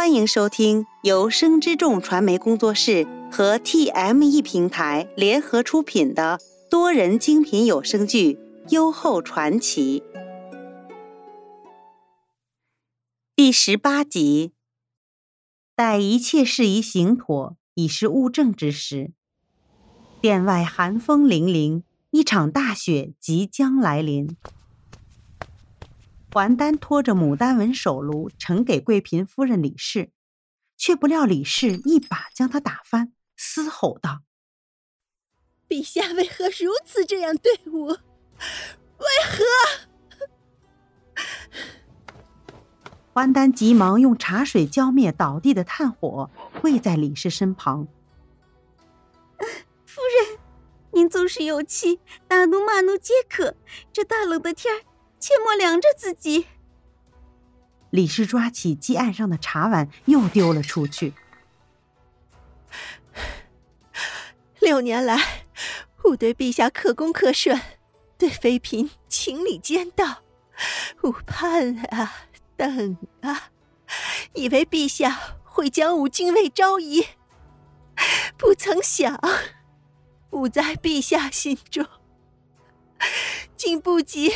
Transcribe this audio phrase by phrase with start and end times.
[0.00, 8.32] 欢迎收听由生之众传媒工作室和 TME 平台联合出品的多人精品有声剧
[8.70, 10.02] 《优厚传奇》
[13.36, 14.54] 第十八集。
[15.76, 19.12] 待一切事宜行妥，已是物证之时。
[20.22, 24.34] 殿外寒风凛凛，一场大雪即将来临。
[26.32, 30.12] 还丹拖着牡丹纹手炉呈给贵嫔夫人李氏，
[30.76, 34.22] 却不料李氏一把将他打翻，嘶吼道
[35.68, 37.88] ：“陛下为何如此这样对我？
[38.98, 39.44] 为何？”
[43.12, 47.88] 还丹急忙用茶水浇灭倒地的炭火，跪在李氏身旁
[49.84, 50.38] ：“夫人，
[50.92, 53.56] 您纵使有气，打怒骂怒皆可，
[53.92, 54.82] 这大冷的天儿。”
[55.20, 56.46] 切莫凉着自己。
[57.90, 61.12] 李氏抓起鸡案上的茶碗，又丢了出去。
[64.60, 65.44] 六年来，
[66.04, 67.60] 吾对陛下可恭可顺，
[68.16, 70.22] 对妃嫔情理兼道，
[71.02, 72.26] 吾盼啊
[72.56, 73.50] 等啊，
[74.34, 77.04] 以为陛下会将吾敬位昭仪，
[78.36, 79.20] 不曾想，
[80.30, 81.84] 吾在陛下心中，
[83.56, 84.32] 竟不及。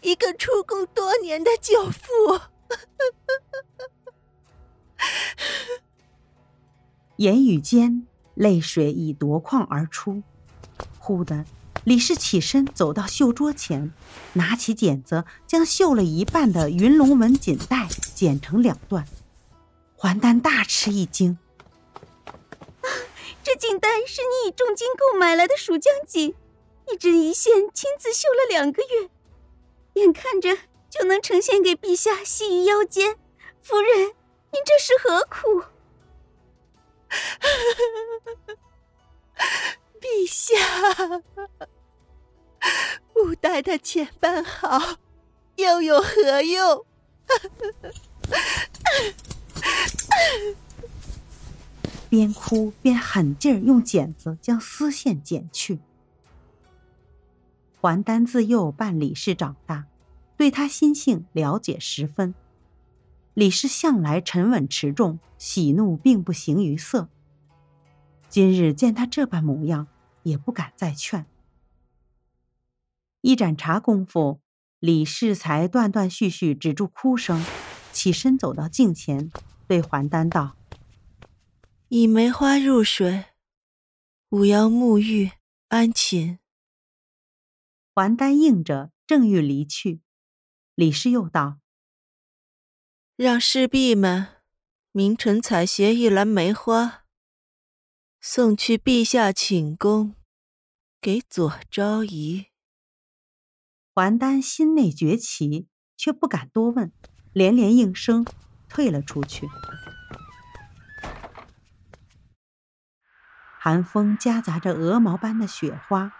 [0.00, 2.40] 一个出宫多年的舅父，
[7.16, 10.22] 言语间泪水已夺眶而出。
[10.98, 11.44] 忽的，
[11.84, 13.92] 李氏起身走到绣桌前，
[14.34, 19.04] 拿起剪子将绣了一半的云龙纹锦带剪成两段。
[19.96, 21.38] 还丹大吃一惊
[23.42, 26.36] ：“这锦带是你以重金购买来的蜀江锦，
[26.92, 29.10] 一针一线亲自绣了两个月。”
[29.98, 30.56] 眼看着
[30.88, 33.16] 就能呈现给陛下系于腰间，
[33.60, 34.14] 夫人，
[34.52, 35.64] 您这是何苦？
[40.00, 40.54] 陛下，
[43.16, 44.98] 吾待他前半好，
[45.56, 46.86] 又有何用？
[52.08, 55.78] 边哭边狠劲儿用剪子将丝线剪去。
[57.80, 59.86] 还丹自幼伴李氏长大，
[60.36, 62.34] 对他心性了解十分。
[63.34, 67.08] 李氏向来沉稳持重，喜怒并不形于色。
[68.28, 69.86] 今日见他这般模样，
[70.24, 71.24] 也不敢再劝。
[73.20, 74.40] 一盏茶功夫，
[74.80, 77.44] 李氏才断断续续止住哭声，
[77.92, 79.30] 起身走到镜前，
[79.66, 80.56] 对还丹道
[81.88, 83.24] ：“以梅花入水，
[84.30, 85.30] 吾要沐浴
[85.68, 86.40] 安寝。”
[87.98, 90.02] 还丹应着，正欲离去，
[90.76, 91.58] 李氏又道
[93.16, 94.28] ：“让侍婢们
[94.92, 97.02] 明晨采撷一篮梅花，
[98.20, 100.14] 送去陛下寝宫，
[101.00, 102.46] 给左昭仪。”
[103.92, 105.66] 还丹心内觉奇，
[105.96, 106.92] 却不敢多问，
[107.32, 108.24] 连连应声，
[108.68, 109.48] 退了出去。
[113.58, 116.12] 寒风夹杂着鹅毛般的雪花。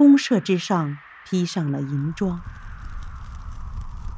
[0.00, 0.96] 宫舍之上
[1.26, 2.40] 披上了银装。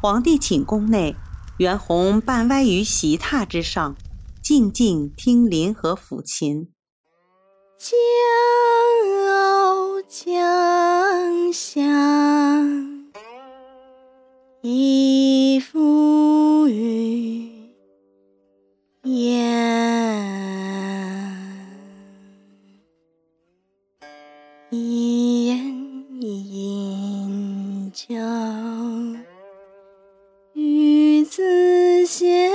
[0.00, 1.14] 皇帝寝宫内，
[1.58, 3.94] 袁弘半歪于席榻之上，
[4.42, 6.72] 静静听林和抚琴。
[7.78, 7.96] 江
[28.06, 29.18] 江
[30.52, 31.42] 与子
[32.06, 32.48] 偕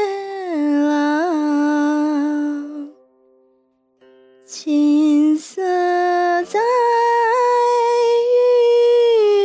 [0.87, 0.93] 老，
[4.45, 5.61] 琴瑟
[6.45, 6.61] 在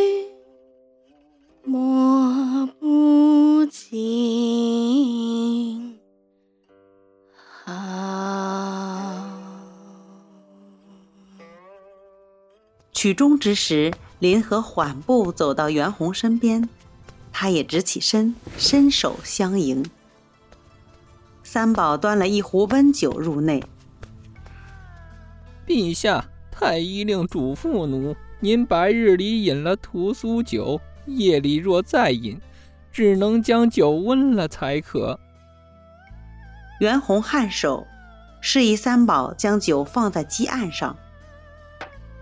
[0.04, 0.30] 御，
[1.64, 4.38] 莫不静
[7.64, 7.72] 好。
[12.92, 13.92] 曲终之时。
[14.18, 16.68] 林和缓步走到袁弘身边，
[17.32, 19.84] 他也直起身，伸手相迎。
[21.42, 23.62] 三宝端了一壶温酒入内。
[25.66, 32.40] 陛下，太医令嘱咐奴，您白日里饮了屠苏酒，夜里若再饮，
[32.90, 35.18] 只能将酒温了才可。
[36.80, 37.86] 袁弘颔首，
[38.40, 40.96] 示意三宝将酒放在鸡案上。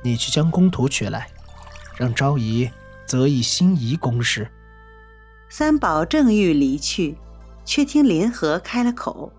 [0.03, 1.29] 你去将宫图取来，
[1.97, 2.71] 让昭仪
[3.07, 4.49] 择一心仪宫室。
[5.49, 7.17] 三宝正欲离去，
[7.65, 9.33] 却听林和开了口：“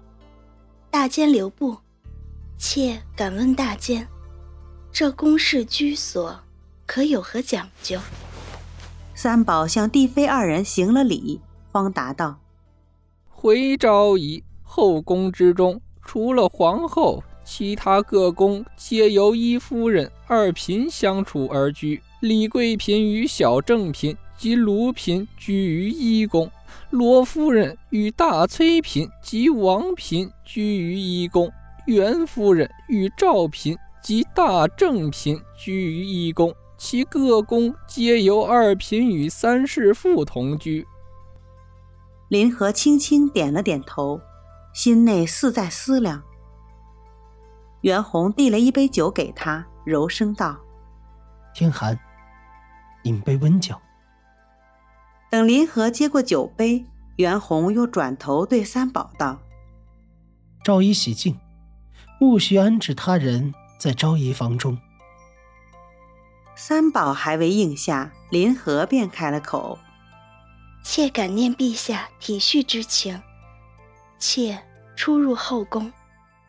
[0.89, 1.77] 大监留步，
[2.57, 4.07] 妾敢问大监，
[4.92, 6.39] 这宫室居所
[6.86, 8.00] 可有何讲究？
[9.13, 12.39] 三宝向帝妃二人行了礼，方答道
[13.30, 22.01] ：“回昭仪，后宫之中，除了皇后，其他各宫皆由一夫人、二嫔相处而居。
[22.19, 26.52] 李贵嫔与小正嫔及卢嫔居于一宫。”
[26.90, 31.52] 罗夫人与大崔嫔及王嫔居于一宫，
[31.86, 40.86] 袁夫人与赵嫔及大正嫔居于一宫，其各宫皆由二嫔与三世父同居。
[42.30, 44.19] 林和轻轻点了点头，
[44.74, 46.24] 心内似在思量。
[47.81, 50.58] 袁弘递了一杯酒给他，柔声道
[51.54, 51.98] ：“天寒，
[53.04, 53.80] 饮杯温酒。”
[55.30, 56.86] 等林和接过酒杯，
[57.18, 59.40] 袁弘又转头对三宝道
[60.64, 61.38] ：“昭仪喜静，
[62.22, 64.78] 勿需安置他人在昭仪房中。”
[66.56, 69.78] 三宝还未应下，林和便开了口
[70.84, 73.22] ：“妾感念陛下体恤之情，
[74.18, 74.64] 妾
[74.96, 75.92] 初入后宫，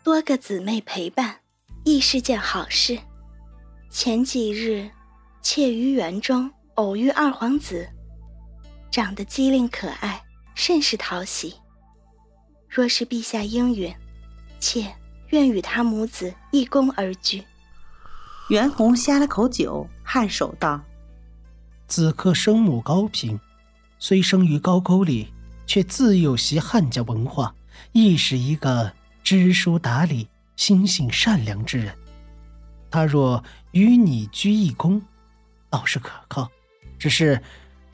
[0.02, 1.40] 多个姊妹陪伴，
[1.84, 2.98] 亦是件好事。
[3.90, 4.90] 前几日，
[5.50, 7.88] 妾于园中偶遇二皇子。”
[8.92, 10.22] 长得机灵可爱，
[10.54, 11.54] 甚是讨喜。
[12.68, 13.90] 若是陛下应允，
[14.60, 14.94] 妾
[15.28, 17.42] 愿与他母子一宫而居。
[18.50, 20.82] 袁弘呷了口酒，颔首道
[21.88, 23.40] ：“子克生母高嫔，
[23.98, 25.32] 虽生于高句丽，
[25.66, 27.54] 却自幼习汉家文化，
[27.92, 28.92] 亦是一个
[29.24, 31.96] 知书达理、心性善良之人。
[32.90, 35.00] 他若与你居一宫，
[35.70, 36.50] 倒是可靠。
[36.98, 37.42] 只是……”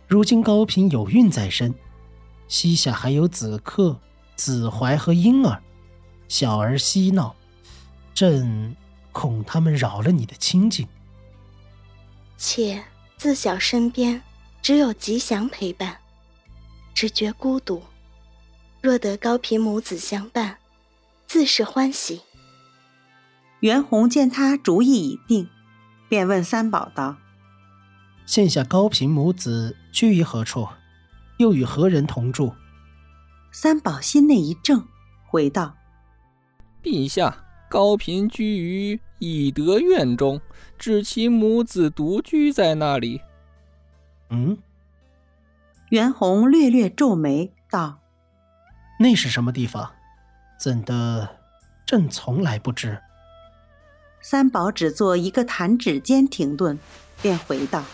[0.07, 1.75] 如今高嫔有孕在身，
[2.47, 3.99] 膝下还有子克、
[4.37, 5.61] 子怀和婴儿，
[6.29, 7.35] 小儿嬉闹，
[8.13, 8.77] 朕
[9.13, 10.87] 恐他们扰了你的清静。
[12.37, 12.85] 妾
[13.17, 14.21] 自小身边
[14.61, 15.97] 只有吉祥陪伴，
[16.93, 17.83] 只觉孤独。
[18.83, 20.59] 若得高嫔母子相伴，
[21.27, 22.21] 自是欢喜。
[23.61, 25.49] 袁弘见他主意已定，
[26.11, 27.17] 便问三宝道。
[28.27, 30.67] 现下高嫔母子居于何处？
[31.39, 32.55] 又与何人同住？
[33.53, 34.87] 三宝心内一怔，
[35.27, 35.75] 回道
[36.83, 40.41] ：“陛下，高嫔居于以德院中，
[40.79, 43.21] 只其母子独居在那里。”
[44.31, 44.57] 嗯。
[45.91, 47.99] 袁弘略略皱眉道
[48.99, 49.93] ：“那是什么地方？
[50.59, 51.37] 怎的
[51.85, 53.01] 朕从来不知？”
[54.23, 56.79] 三宝只做一个弹指间停顿，
[57.21, 57.85] 便回道。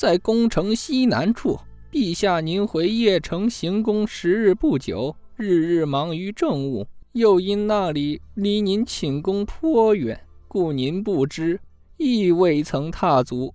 [0.00, 1.60] 在宫城西南处，
[1.92, 10.18] 陛下您回邺城行宫十日不久，日日忙于政务，又因那里离您寝宫颇远，
[10.48, 11.60] 故您不知，
[11.98, 13.52] 亦未曾踏足。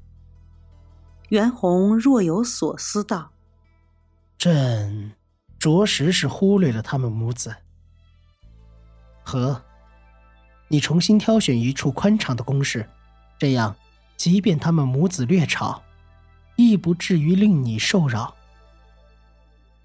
[1.30, 3.32] 袁弘若有所思道
[4.38, 5.14] ：“朕
[5.58, 7.56] 着实是忽略了他们母子。
[9.24, 9.60] 和，
[10.68, 12.88] 你重新挑选一处宽敞的宫室，
[13.40, 13.76] 这样，
[14.16, 15.82] 即便他们母子略吵。”
[16.56, 18.36] 亦不至于令你受扰。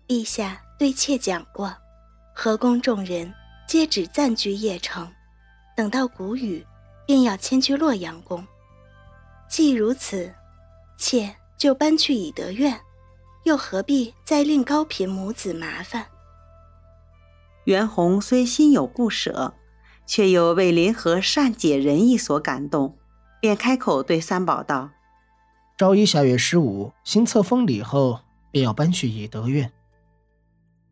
[0.06, 1.74] 陛下对妾讲过，
[2.34, 3.32] 和宫众人
[3.66, 5.08] 皆只暂居邺城，
[5.76, 6.66] 等到谷雨，
[7.06, 8.44] 便要迁居洛阳宫。
[9.48, 10.32] 既如此，
[10.96, 12.80] 妾就搬去以德院，
[13.44, 16.06] 又何必再令高嫔母子麻烦？
[17.64, 19.54] 袁弘虽心有不舍，
[20.06, 22.96] 却又为林和善解人意所感动，
[23.40, 24.90] 便开口对三宝道。
[25.80, 28.20] 昭仪下月十五行册封礼后，
[28.50, 29.72] 便要搬去以德院。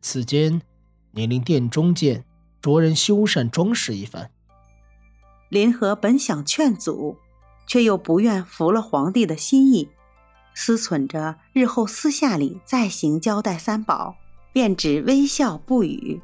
[0.01, 0.63] 此间，
[1.11, 2.25] 你令殿中监
[2.63, 4.31] 着人修缮装饰一番。
[5.51, 7.19] 林和本想劝阻，
[7.67, 9.91] 却又不愿服了皇帝的心意，
[10.55, 14.17] 思忖着日后私下里再行交代三宝，
[14.55, 16.23] 便只微笑不语。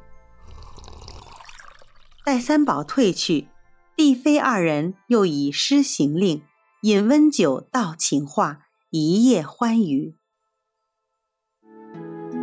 [2.25, 3.47] 待三宝退去，
[3.95, 6.41] 帝妃二人又以施行令。
[6.85, 10.13] 饮温酒，道情话，一夜欢愉。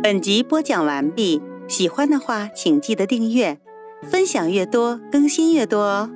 [0.03, 3.61] 本集播讲完毕，喜欢的话请记得订阅，
[4.01, 6.09] 分享越多更新越多哦。